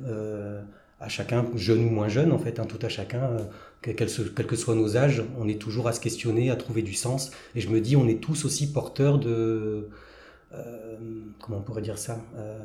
à 0.99 1.11
chacun, 1.11 1.45
jeune 1.55 1.85
ou 1.85 1.91
moins 1.91 2.09
jeune, 2.09 2.33
en 2.33 2.38
fait, 2.38 2.59
hein, 2.59 2.65
tout 2.67 2.79
à 2.81 2.88
chacun, 2.88 3.23
quel, 3.83 3.95
quel, 3.95 4.47
que 4.47 4.57
soit 4.57 4.75
nos 4.75 4.97
âges, 4.97 5.23
on 5.38 5.47
est 5.47 5.61
toujours 5.61 5.88
à 5.88 5.93
se 5.93 6.00
questionner, 6.00 6.50
à 6.50 6.57
trouver 6.57 6.81
du 6.81 6.95
sens. 6.95 7.33
Et 7.55 7.61
je 7.61 7.69
me 7.69 7.83
dis, 7.83 7.97
on 7.97 8.09
est 8.09 8.23
tous 8.23 8.47
aussi 8.47 8.73
porteurs 8.73 9.19
de, 9.19 9.91
comment 11.41 11.59
on 11.59 11.62
pourrait 11.62 11.83
dire 11.83 11.99
ça 11.99 12.19
euh, 12.37 12.59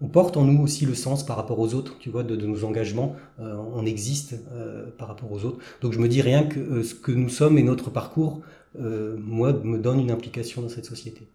on 0.00 0.06
porte 0.06 0.36
en 0.36 0.44
nous 0.44 0.62
aussi 0.62 0.86
le 0.86 0.94
sens 0.94 1.26
par 1.26 1.36
rapport 1.36 1.58
aux 1.58 1.74
autres, 1.74 1.98
tu 1.98 2.08
vois, 2.08 2.22
de, 2.22 2.36
nos 2.36 2.62
engagements. 2.62 3.16
Euh, 3.40 3.56
on 3.74 3.84
existe 3.84 4.36
par 4.96 5.08
rapport 5.08 5.32
aux 5.32 5.44
autres. 5.44 5.58
Donc 5.80 5.92
je 5.92 5.98
me 5.98 6.06
dis 6.06 6.22
rien 6.22 6.44
que 6.44 6.84
ce 6.84 6.94
que 6.94 7.10
nous 7.10 7.28
sommes 7.28 7.58
et 7.58 7.64
notre 7.64 7.90
parcours, 7.90 8.42
moi, 8.78 9.52
me 9.52 9.76
donne 9.76 9.98
une 9.98 10.12
implication 10.12 10.62
dans 10.62 10.68
cette 10.68 10.84
société. 10.84 11.26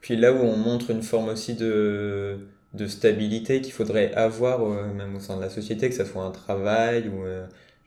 Puis 0.00 0.16
là 0.16 0.32
où 0.32 0.36
on 0.36 0.56
montre 0.56 0.92
une 0.92 1.02
forme 1.02 1.30
aussi 1.30 1.54
de, 1.54 2.38
de 2.74 2.86
stabilité 2.86 3.60
qu'il 3.60 3.72
faudrait 3.72 4.14
avoir, 4.14 4.60
même 4.94 5.16
au 5.16 5.20
sein 5.20 5.36
de 5.36 5.42
la 5.42 5.50
société, 5.50 5.88
que 5.88 5.96
ce 5.96 6.04
soit 6.04 6.22
un 6.22 6.30
travail 6.30 7.08
ou 7.08 7.24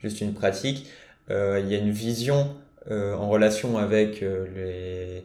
juste 0.02 0.20
une 0.20 0.34
pratique, 0.34 0.86
il 1.30 1.66
y 1.66 1.74
a 1.74 1.78
une 1.78 1.92
vision 1.92 2.54
en 2.90 3.26
relation 3.30 3.78
avec 3.78 4.20
les 4.20 5.24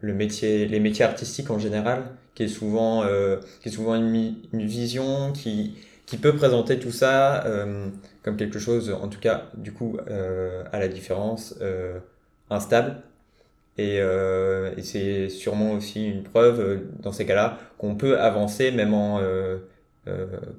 le 0.00 0.14
métier, 0.14 0.66
les 0.66 0.80
métiers 0.80 1.04
artistiques 1.04 1.50
en 1.50 1.58
général, 1.58 2.04
qui 2.34 2.44
est 2.44 2.48
souvent, 2.48 3.02
euh, 3.04 3.38
qui 3.60 3.68
est 3.68 3.72
souvent 3.72 3.94
une, 3.94 4.34
une, 4.52 4.66
vision 4.66 5.32
qui, 5.32 5.76
qui 6.06 6.18
peut 6.18 6.34
présenter 6.34 6.78
tout 6.78 6.92
ça 6.92 7.44
euh, 7.46 7.88
comme 8.22 8.36
quelque 8.36 8.58
chose, 8.58 8.90
en 8.90 9.08
tout 9.08 9.18
cas, 9.20 9.50
du 9.56 9.72
coup, 9.72 9.98
euh, 10.08 10.62
à 10.72 10.78
la 10.78 10.88
différence, 10.88 11.56
instable. 12.50 13.02
Et, 13.76 13.96
et 13.98 14.82
c'est 14.82 15.28
sûrement 15.28 15.72
aussi 15.72 16.08
une 16.08 16.24
preuve, 16.24 16.80
dans 17.00 17.12
ces 17.12 17.24
cas-là, 17.26 17.58
qu'on 17.78 17.94
peut 17.94 18.18
avancer 18.18 18.72
même 18.72 18.92
en, 18.92 19.20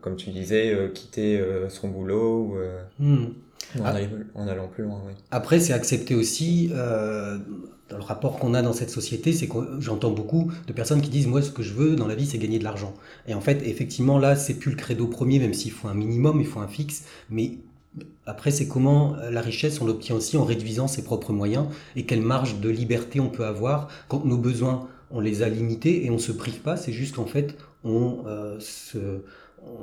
comme 0.01 0.15
tu 0.15 0.29
disais, 0.29 0.91
quitter 0.93 1.43
son 1.67 1.89
boulot 1.89 2.58
ou 3.00 3.03
hmm. 3.03 3.25
en, 3.79 3.84
ah. 3.84 3.96
en, 4.36 4.48
allant 4.48 4.67
plus 4.67 4.84
loin. 4.84 5.01
Oui. 5.05 5.13
Après, 5.31 5.60
c'est 5.60 5.74
accepter 5.74 6.15
aussi 6.15 6.72
dans 7.89 7.98
le 7.98 8.03
rapport 8.03 8.39
qu'on 8.39 8.53
a 8.53 8.62
dans 8.62 8.74
cette 8.74 8.89
société, 8.89 9.34
c'est 9.34 9.48
que 9.48 9.58
j'entends 9.79 10.12
beaucoup 10.12 10.51
de 10.67 10.74
personnes 10.74 11.01
qui 11.01 11.10
disent 11.10 11.27
moi 11.27 11.41
ce 11.41 11.51
que 11.51 11.63
je 11.63 11.74
veux 11.74 11.96
dans 11.96 12.08
la 12.08 12.15
vie 12.15 12.25
c'est 12.25 12.38
gagner 12.38 12.60
de 12.60 12.63
l'argent. 12.63 12.93
Et 13.27 13.34
en 13.34 13.41
fait 13.41 13.67
effectivement 13.67 14.17
là 14.17 14.36
c'est 14.36 14.55
plus 14.55 14.72
le 14.72 14.77
credo 14.77 15.08
premier 15.08 15.39
même 15.39 15.53
s'il 15.53 15.72
faut 15.72 15.88
un 15.88 15.93
minimum, 15.93 16.39
il 16.39 16.48
faut 16.48 16.60
un 16.60 16.67
fixe, 16.67 17.05
mais 17.29 17.58
après 18.25 18.51
c'est 18.51 18.67
comment 18.67 19.15
la 19.31 19.41
richesse 19.41 19.81
on 19.81 19.86
l'obtient 19.86 20.15
aussi 20.15 20.38
en 20.38 20.43
réduisant 20.43 20.88
ses 20.88 21.03
propres 21.03 21.34
moyens 21.34 21.65
et 21.96 22.05
quelle 22.05 22.22
marge 22.22 22.60
de 22.60 22.69
liberté 22.69 23.19
on 23.19 23.29
peut 23.29 23.46
avoir 23.46 23.89
quand 24.08 24.25
nos 24.25 24.38
besoins 24.38 24.88
on 25.12 25.19
les 25.19 25.41
a 25.41 25.50
limités 25.50 26.05
et 26.05 26.12
on 26.12 26.19
se 26.19 26.31
prive 26.31 26.60
pas, 26.60 26.77
c'est 26.77 26.93
juste 26.93 27.15
qu'en 27.15 27.25
fait 27.25 27.55
on 27.84 28.24
euh, 28.27 28.60
se 28.60 29.22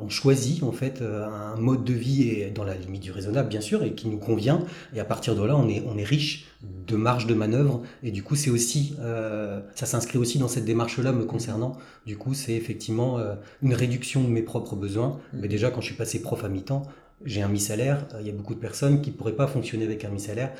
on 0.03 0.09
choisit 0.09 0.63
en 0.63 0.73
fait 0.73 1.01
euh, 1.01 1.27
un 1.27 1.57
mode 1.57 1.85
de 1.85 1.93
vie 1.93 2.29
et 2.29 2.51
dans 2.51 2.65
la 2.65 2.75
limite 2.75 3.03
du 3.03 3.13
raisonnable 3.13 3.49
bien 3.49 3.61
sûr 3.61 3.83
et 3.83 3.93
qui 3.93 4.09
nous 4.09 4.19
convient. 4.19 4.63
Et 4.95 5.01
à 5.01 5.05
partir 5.05 5.35
de 5.35 5.43
là 5.45 5.57
on 5.57 5.69
est 5.69 5.83
on 5.87 5.97
est 5.99 6.05
riche 6.05 6.47
de 6.63 6.97
marge 6.97 7.27
de 7.27 7.35
manœuvre. 7.35 7.83
Et 8.03 8.11
du 8.11 8.23
coup 8.23 8.37
c'est 8.37 8.51
aussi 8.51 8.97
euh, 9.01 9.61
ça 9.75 9.87
s'inscrit 9.87 10.19
aussi 10.19 10.39
dans 10.39 10.49
cette 10.49 10.65
démarche 10.65 10.99
là 10.99 11.13
me 11.13 11.25
concernant. 11.25 11.77
Du 12.07 12.17
coup 12.17 12.35
c'est 12.35 12.55
effectivement 12.55 13.19
euh, 13.19 13.35
une 13.63 13.75
réduction 13.75 14.23
de 14.23 14.29
mes 14.29 14.43
propres 14.43 14.77
besoins. 14.77 15.19
Mmh. 15.33 15.39
mais 15.41 15.49
déjà 15.49 15.71
quand 15.71 15.81
je 15.81 15.87
suis 15.87 15.97
passé 15.97 16.21
prof 16.21 16.45
à 16.45 16.49
mi-temps 16.49 16.83
j'ai 17.25 17.43
un 17.43 17.49
mi-salaire. 17.49 18.07
Il 18.21 18.27
y 18.27 18.31
a 18.31 18.35
beaucoup 18.35 18.55
de 18.55 18.61
personnes 18.61 19.01
qui 19.01 19.11
pourraient 19.11 19.37
pas 19.37 19.47
fonctionner 19.47 19.87
avec 19.87 20.05
un 20.05 20.11
mi-salaire. 20.11 20.53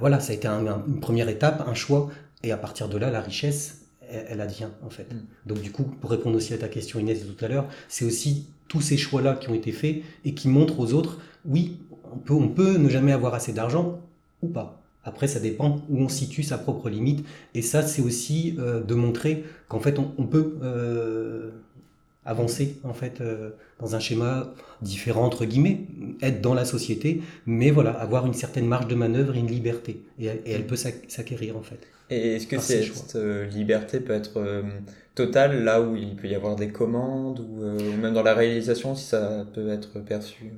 Voilà 0.00 0.18
ça 0.20 0.32
a 0.32 0.34
été 0.34 0.48
une 0.48 1.00
première 1.00 1.28
étape 1.28 1.64
un 1.66 1.74
choix. 1.74 2.10
Et 2.42 2.50
à 2.50 2.56
partir 2.56 2.88
de 2.88 2.98
là 2.98 3.10
la 3.10 3.20
richesse 3.20 3.82
elle, 4.12 4.40
advient 4.40 4.68
en 4.84 4.90
fait. 4.90 5.12
Mm. 5.12 5.20
Donc 5.46 5.60
du 5.60 5.72
coup, 5.72 5.84
pour 5.84 6.10
répondre 6.10 6.36
aussi 6.36 6.54
à 6.54 6.58
ta 6.58 6.68
question 6.68 6.98
Inès 6.98 7.24
de 7.24 7.32
tout 7.32 7.44
à 7.44 7.48
l'heure, 7.48 7.66
c'est 7.88 8.04
aussi 8.04 8.46
tous 8.68 8.80
ces 8.80 8.96
choix-là 8.96 9.34
qui 9.34 9.48
ont 9.48 9.54
été 9.54 9.72
faits 9.72 10.02
et 10.24 10.34
qui 10.34 10.48
montrent 10.48 10.80
aux 10.80 10.92
autres, 10.94 11.18
oui, 11.44 11.78
on 12.12 12.18
peut, 12.18 12.34
on 12.34 12.48
peut 12.48 12.76
ne 12.78 12.88
jamais 12.88 13.12
avoir 13.12 13.34
assez 13.34 13.52
d'argent 13.52 14.00
ou 14.42 14.48
pas. 14.48 14.82
Après, 15.04 15.26
ça 15.26 15.40
dépend 15.40 15.80
où 15.88 15.98
on 15.98 16.08
situe 16.08 16.42
sa 16.42 16.58
propre 16.58 16.88
limite. 16.88 17.24
Et 17.54 17.62
ça, 17.62 17.82
c'est 17.82 18.02
aussi 18.02 18.56
euh, 18.58 18.80
de 18.82 18.94
montrer 18.94 19.44
qu'en 19.68 19.80
fait, 19.80 19.98
on, 19.98 20.26
peut 20.26 20.58
euh, 20.62 21.50
avancer 22.24 22.78
en 22.84 22.94
fait 22.94 23.20
euh, 23.20 23.50
dans 23.80 23.96
un 23.96 24.00
schéma 24.00 24.54
différent 24.80 25.24
entre 25.24 25.44
guillemets, 25.44 25.80
être 26.20 26.40
dans 26.40 26.54
la 26.54 26.64
société, 26.64 27.20
mais 27.46 27.70
voilà, 27.70 27.90
avoir 27.90 28.26
une 28.26 28.34
certaine 28.34 28.66
marge 28.66 28.86
de 28.86 28.94
manœuvre 28.94 29.34
et 29.34 29.40
une 29.40 29.50
liberté. 29.50 30.02
Et, 30.20 30.26
et 30.26 30.52
elle 30.52 30.66
peut 30.66 30.76
s'acquérir 30.76 31.56
en 31.56 31.62
fait. 31.62 31.80
Et 32.12 32.36
est-ce 32.36 32.46
que 32.46 32.58
cette 32.58 33.16
euh, 33.16 33.46
liberté 33.46 34.00
peut 34.00 34.12
être 34.12 34.38
euh, 34.38 34.62
totale 35.14 35.64
là 35.64 35.80
où 35.80 35.96
il 35.96 36.14
peut 36.14 36.28
y 36.28 36.34
avoir 36.34 36.56
des 36.56 36.68
commandes 36.68 37.40
ou, 37.40 37.62
euh, 37.62 37.96
même 37.96 38.12
dans 38.12 38.22
la 38.22 38.34
réalisation 38.34 38.94
si 38.94 39.06
ça 39.06 39.46
peut 39.54 39.68
être 39.70 39.98
perçu? 40.00 40.52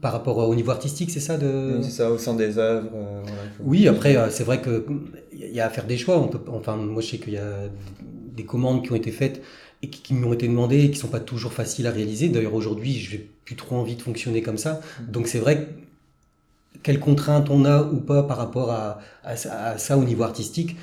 Par 0.00 0.12
rapport 0.12 0.38
au 0.38 0.54
niveau 0.54 0.70
artistique, 0.72 1.10
c'est 1.10 1.20
ça 1.20 1.36
de... 1.36 1.78
c'est 1.82 1.90
ça, 1.90 2.10
au 2.10 2.18
sein 2.18 2.34
des 2.34 2.58
œuvres. 2.58 2.90
oui, 3.60 3.86
après, 3.86 4.16
c'est 4.30 4.44
vrai 4.44 4.60
qu'il 4.60 5.50
y 5.52 5.60
a 5.60 5.66
à 5.66 5.70
faire 5.70 5.86
des 5.86 5.96
choix. 5.96 6.18
On 6.18 6.28
peut, 6.28 6.40
enfin, 6.48 6.76
moi, 6.76 7.00
je 7.00 7.10
sais 7.10 7.18
qu'il 7.18 7.34
y 7.34 7.38
a 7.38 7.68
des 8.34 8.44
commandes 8.44 8.84
qui 8.84 8.92
ont 8.92 8.96
été 8.96 9.12
faites 9.12 9.42
et 9.82 9.88
qui, 9.88 10.12
m'ont 10.12 10.32
été 10.32 10.48
demandées 10.48 10.84
et 10.84 10.90
qui 10.90 10.98
sont 10.98 11.08
pas 11.08 11.20
toujours 11.20 11.52
faciles 11.52 11.86
à 11.86 11.92
réaliser. 11.92 12.28
D'ailleurs, 12.28 12.54
aujourd'hui, 12.54 12.94
je 12.94 13.16
n'ai 13.16 13.30
plus 13.44 13.54
trop 13.54 13.76
envie 13.76 13.94
de 13.94 14.02
fonctionner 14.02 14.42
comme 14.42 14.58
ça. 14.58 14.80
Mmh. 15.00 15.10
Donc, 15.12 15.28
c'est 15.28 15.38
vrai 15.38 15.58
que 15.58 15.85
quelles 16.82 17.00
contraintes 17.00 17.50
on 17.50 17.64
a 17.64 17.82
ou 17.82 17.98
pas 17.98 18.22
par 18.22 18.36
rapport 18.36 18.70
à, 18.70 18.98
ça 19.36 19.98
au 19.98 20.04
niveau 20.04 20.22
artistique. 20.22 20.76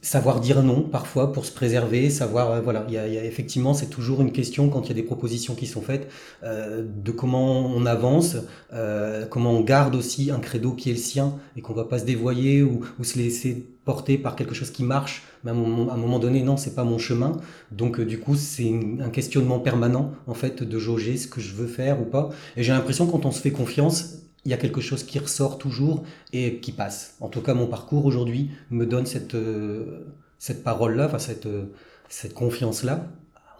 Savoir 0.00 0.38
dire 0.38 0.62
non 0.62 0.82
parfois 0.82 1.32
pour 1.32 1.44
se 1.44 1.50
préserver, 1.50 2.08
savoir 2.08 2.52
euh, 2.52 2.60
voilà, 2.60 2.84
il 2.86 2.94
y, 2.94 2.98
a, 2.98 3.24
effectivement 3.24 3.74
c'est 3.74 3.88
toujours 3.88 4.22
une 4.22 4.30
question 4.30 4.68
quand 4.68 4.82
il 4.82 4.88
y 4.90 4.92
a 4.92 4.94
des 4.94 5.02
propositions 5.02 5.56
qui 5.56 5.66
sont 5.66 5.82
faites 5.82 6.08
euh, 6.44 6.84
de 6.86 7.10
comment 7.10 7.66
on 7.66 7.84
avance, 7.84 8.36
euh, 8.72 9.26
comment 9.26 9.50
on 9.50 9.60
garde 9.60 9.96
aussi 9.96 10.30
un 10.30 10.38
credo 10.38 10.70
qui 10.70 10.90
est 10.90 10.92
le 10.92 11.00
sien 11.00 11.34
et 11.56 11.62
qu'on 11.62 11.74
va 11.74 11.82
pas 11.82 11.98
se 11.98 12.04
dévoyer 12.04 12.62
ou, 12.62 12.84
se 13.02 13.18
laisser 13.18 13.66
porter 13.84 14.18
par 14.18 14.36
quelque 14.36 14.54
chose 14.54 14.70
qui 14.70 14.84
marche, 14.84 15.24
mais 15.42 15.50
à 15.50 15.54
un 15.54 15.56
moment, 15.56 16.20
donné 16.20 16.42
non 16.44 16.56
c'est 16.56 16.76
pas 16.76 16.84
mon 16.84 16.98
chemin, 16.98 17.32
donc 17.72 18.00
du 18.00 18.20
coup 18.20 18.36
c'est 18.36 18.72
un 19.00 19.10
questionnement 19.10 19.58
permanent 19.58 20.12
en 20.28 20.34
fait 20.34 20.62
de 20.62 20.78
jauger 20.78 21.16
ce 21.16 21.26
que 21.26 21.40
je 21.40 21.54
veux 21.54 21.66
faire 21.66 22.00
ou 22.00 22.04
pas. 22.04 22.30
Et 22.56 22.62
j'ai 22.62 22.72
l'impression 22.72 23.08
quand 23.08 23.26
on 23.26 23.32
se 23.32 23.40
fait 23.40 23.50
confiance 23.50 24.27
il 24.48 24.50
y 24.50 24.54
a 24.54 24.56
quelque 24.56 24.80
chose 24.80 25.02
qui 25.02 25.18
ressort 25.18 25.58
toujours 25.58 26.04
et 26.32 26.56
qui 26.60 26.72
passe. 26.72 27.16
En 27.20 27.28
tout 27.28 27.42
cas, 27.42 27.52
mon 27.52 27.66
parcours 27.66 28.06
aujourd'hui 28.06 28.50
me 28.70 28.86
donne 28.86 29.04
cette, 29.04 29.34
euh, 29.34 30.06
cette 30.38 30.64
parole-là, 30.64 31.04
enfin 31.04 31.18
cette, 31.18 31.44
euh, 31.44 31.66
cette 32.08 32.32
confiance-là. 32.32 33.04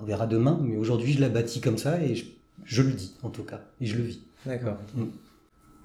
On 0.00 0.04
verra 0.04 0.26
demain, 0.26 0.58
mais 0.62 0.78
aujourd'hui, 0.78 1.12
je 1.12 1.20
la 1.20 1.28
bâtis 1.28 1.60
comme 1.60 1.76
ça 1.76 2.00
et 2.00 2.14
je, 2.64 2.82
le 2.82 2.92
dis, 2.92 3.12
en 3.22 3.28
tout 3.28 3.42
cas, 3.42 3.60
et 3.82 3.84
je 3.84 3.98
le 3.98 4.02
vis. 4.02 4.22
D'accord. 4.46 4.78
Mm. 4.94 5.04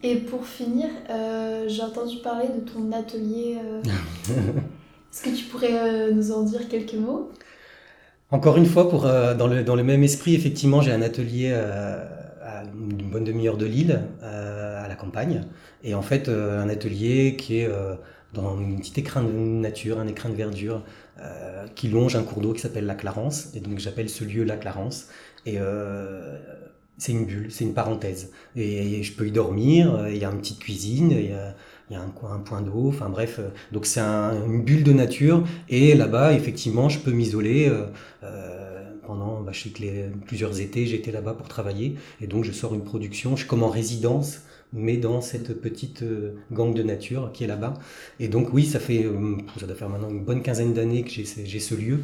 Et 0.04 0.16
pour 0.16 0.48
finir, 0.48 0.88
euh, 1.10 1.66
j'ai 1.68 1.82
entendu 1.82 2.20
parler 2.24 2.48
de 2.48 2.62
ton 2.62 2.90
atelier. 2.94 3.58
Est-ce 5.12 5.22
que 5.22 5.36
tu 5.36 5.44
pourrais 5.52 6.14
nous 6.14 6.32
en 6.32 6.44
dire 6.44 6.70
quelques 6.70 6.96
mots? 6.96 7.30
Encore 8.32 8.56
une 8.56 8.66
fois, 8.66 8.90
pour, 8.90 9.02
dans, 9.02 9.48
le, 9.48 9.66
dans 9.66 9.76
le 9.76 9.84
même 9.84 10.02
esprit, 10.02 10.34
effectivement, 10.34 10.80
j'ai 10.80 10.94
un 10.94 11.02
atelier 11.02 11.52
à 11.52 12.64
une 12.74 13.10
bonne 13.10 13.24
demi-heure 13.24 13.58
de 13.58 13.66
Lille, 13.66 14.02
euh, 14.22 14.73
la 14.94 15.00
campagne. 15.00 15.44
Et 15.84 15.96
en 15.96 16.02
fait, 16.02 16.30
euh, 16.30 16.62
un 16.62 16.70
atelier 16.70 17.36
qui 17.36 17.60
est 17.60 17.68
euh, 17.68 17.96
dans 18.34 18.58
un 18.58 18.76
petit 18.76 19.00
écrin 19.00 19.24
de 19.24 19.30
nature, 19.30 20.00
un 20.00 20.08
écrin 20.08 20.30
de 20.30 20.36
verdure 20.36 20.84
euh, 21.20 21.66
qui 21.76 21.88
longe 21.88 22.16
un 22.16 22.24
cours 22.24 22.42
d'eau 22.42 22.54
qui 22.54 22.62
s'appelle 22.62 22.86
la 22.86 22.96
Clarence. 22.96 23.50
Et 23.56 23.60
donc 23.60 23.80
j'appelle 23.80 24.10
ce 24.10 24.24
lieu 24.24 24.44
la 24.44 24.58
Clarence. 24.58 25.08
Et 25.46 25.58
c'est 26.98 27.12
une 27.12 27.26
bulle, 27.26 27.52
c'est 27.52 27.66
une 27.66 27.74
parenthèse. 27.74 28.32
Et, 28.56 29.04
je 29.04 29.14
peux 29.14 29.28
y 29.28 29.32
dormir, 29.32 30.08
il 30.10 30.18
y 30.18 30.24
a 30.24 30.30
une 30.30 30.38
petite 30.38 30.60
cuisine, 30.60 31.12
il 31.12 31.32
y 31.32 31.96
a, 31.96 32.00
un, 32.00 32.34
un 32.34 32.40
point 32.40 32.62
d'eau, 32.62 32.88
enfin 32.88 33.10
bref. 33.10 33.42
donc 33.74 33.86
c'est 33.86 34.00
une 34.00 34.64
bulle 34.64 34.84
de 34.84 34.94
nature. 34.94 35.44
Et 35.68 35.96
là-bas, 35.96 36.32
effectivement, 36.32 36.88
je 36.88 37.00
peux 37.00 37.12
m'isoler. 37.12 37.70
pendant, 39.06 39.42
bah, 39.42 39.52
je 39.52 39.64
sais 39.64 39.70
que 39.72 39.82
les, 39.82 40.06
plusieurs 40.26 40.62
étés, 40.62 40.86
j'étais 40.86 41.12
là-bas 41.12 41.34
pour 41.34 41.50
travailler. 41.50 41.96
Et 42.22 42.28
donc 42.28 42.46
je 42.46 42.54
sors 42.54 42.74
une 42.74 42.86
production, 42.86 43.32
je 43.32 43.42
suis 43.42 43.50
comme 43.50 43.64
en 43.64 43.70
résidence 43.70 44.44
mais 44.74 44.98
dans 44.98 45.22
cette 45.22 45.62
petite 45.62 46.02
euh, 46.02 46.34
gang 46.52 46.74
de 46.74 46.84
nature 46.84 47.32
qui 47.32 47.44
est 47.44 47.48
là-bas. 47.48 47.76
Et 48.20 48.28
donc 48.28 48.54
oui, 48.54 48.66
ça 48.66 48.80
fait, 48.80 49.06
euh, 49.06 49.38
ça 49.60 49.68
doit 49.68 49.76
faire 49.76 49.90
maintenant 49.90 50.10
une 50.10 50.24
bonne 50.24 50.42
quinzaine 50.42 50.74
d'années 50.74 51.04
que 51.04 51.12
j'ai 51.12 51.60
ce 51.60 51.76
lieu. 51.76 52.00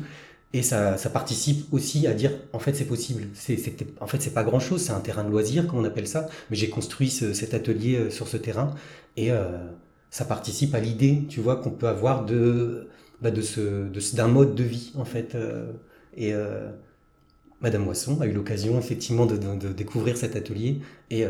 Et 0.53 0.63
ça, 0.63 0.97
ça, 0.97 1.11
participe 1.11 1.71
aussi 1.71 2.07
à 2.07 2.13
dire, 2.13 2.31
en 2.53 2.59
fait, 2.59 2.73
c'est 2.73 2.85
possible. 2.85 3.27
C'est, 3.35 3.59
en 3.99 4.07
fait, 4.07 4.19
c'est 4.19 4.33
pas 4.33 4.43
grand-chose, 4.43 4.81
c'est 4.81 4.93
un 4.93 4.99
terrain 4.99 5.23
de 5.23 5.29
loisir, 5.29 5.67
comme 5.67 5.77
on 5.77 5.83
appelle 5.83 6.07
ça. 6.07 6.27
Mais 6.49 6.55
j'ai 6.55 6.69
construit 6.69 7.11
cet 7.11 7.53
atelier 7.53 7.97
euh, 7.97 8.09
sur 8.09 8.27
ce 8.27 8.37
terrain 8.37 8.73
et 9.17 9.29
ça 10.11 10.25
participe 10.25 10.73
à 10.75 10.79
l'idée, 10.79 11.23
tu 11.27 11.41
vois, 11.41 11.57
qu'on 11.57 11.71
peut 11.71 11.87
avoir 11.87 12.25
de, 12.25 12.87
bah, 13.21 13.31
de 13.31 13.41
ce, 13.41 14.15
d'un 14.15 14.27
mode 14.27 14.55
de 14.55 14.63
vie, 14.63 14.93
en 14.95 15.05
fait. 15.05 15.35
et 16.15 16.33
Madame 17.61 17.83
Moisson 17.83 18.19
a 18.21 18.25
eu 18.25 18.31
l'occasion, 18.31 18.79
effectivement, 18.79 19.25
de, 19.25 19.73
découvrir 19.73 20.15
cet 20.15 20.37
atelier 20.37 20.79
et 21.11 21.25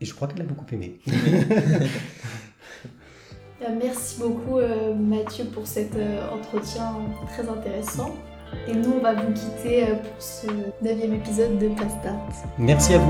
et 0.00 0.04
je 0.04 0.14
crois 0.14 0.28
qu'elle 0.28 0.42
a 0.42 0.44
beaucoup 0.44 0.66
aimé. 0.72 0.98
Euh, 3.60 3.74
merci 3.76 4.20
beaucoup 4.20 4.58
euh, 4.58 4.94
Mathieu 4.94 5.44
pour 5.46 5.66
cet 5.66 5.96
euh, 5.96 6.30
entretien 6.30 6.94
très 7.26 7.48
intéressant. 7.48 8.14
Et 8.68 8.72
nous, 8.72 8.92
on 8.98 9.00
va 9.00 9.14
vous 9.14 9.32
quitter 9.32 9.84
pour 9.86 10.22
ce 10.22 10.46
neuvième 10.80 11.14
épisode 11.14 11.58
de 11.58 11.66
Pastart. 11.70 12.24
Merci 12.56 12.94
à 12.94 12.98
vous. 12.98 13.08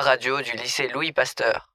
Radio 0.00 0.40
du 0.40 0.52
lycée 0.52 0.88
Louis 0.88 1.12
Pasteur. 1.12 1.69